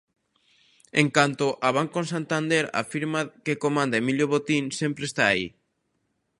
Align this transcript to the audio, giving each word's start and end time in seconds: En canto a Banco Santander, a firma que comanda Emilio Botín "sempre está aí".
En 1.01 1.07
canto 1.17 1.47
a 1.67 1.69
Banco 1.77 1.99
Santander, 2.13 2.65
a 2.79 2.83
firma 2.91 3.21
que 3.45 3.59
comanda 3.63 3.99
Emilio 4.01 4.27
Botín 4.33 4.63
"sempre 4.79 5.03
está 5.07 5.23
aí". 5.31 5.45